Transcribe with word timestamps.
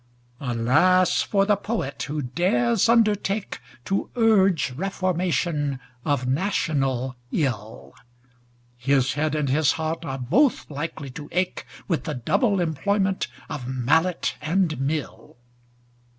Alas 0.39 1.21
for 1.21 1.45
the 1.45 1.55
Poet, 1.55 2.01
who 2.07 2.23
dares 2.23 2.89
undertake 2.89 3.59
To 3.85 4.09
urge 4.15 4.71
reformation 4.71 5.79
of 6.03 6.25
national 6.27 7.15
ill! 7.31 7.93
His 8.77 9.13
head 9.13 9.35
and 9.35 9.47
his 9.47 9.73
heart 9.73 10.03
are 10.03 10.17
both 10.17 10.71
likely 10.71 11.11
to 11.11 11.29
ache 11.31 11.67
With 11.87 12.05
the 12.05 12.15
double 12.15 12.59
employment 12.59 13.27
of 13.47 13.67
mallet 13.67 14.37
and 14.41 14.79
mill. 14.79 15.37